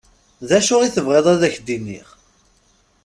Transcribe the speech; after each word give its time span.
D 0.47 0.51
acu 0.57 0.75
i 0.81 0.89
tebɣiḍ 0.95 1.25
ad 1.33 1.41
ak-d-iniɣ? 1.47 2.07